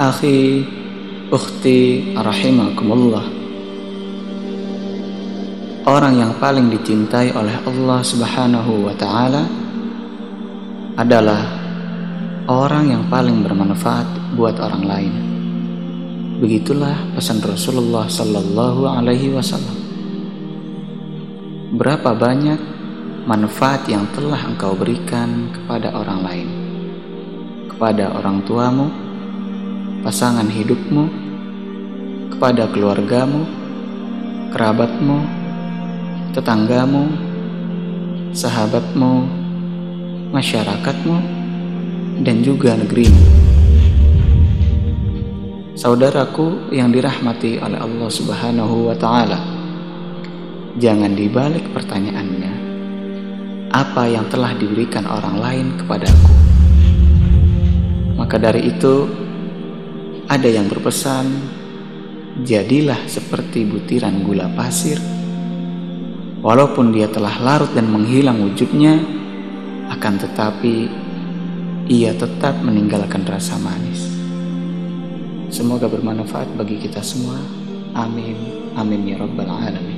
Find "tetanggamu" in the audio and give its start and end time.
36.32-37.04